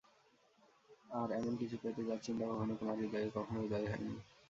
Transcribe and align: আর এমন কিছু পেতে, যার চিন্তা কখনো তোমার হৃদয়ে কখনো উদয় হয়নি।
আর 1.11 1.27
এমন 1.37 1.53
কিছু 1.61 1.75
পেতে, 1.83 2.01
যার 2.07 2.19
চিন্তা 2.25 2.45
কখনো 2.51 2.73
তোমার 2.79 2.95
হৃদয়ে 3.01 3.29
কখনো 3.37 3.59
উদয় 3.61 3.87
হয়নি। 3.89 4.13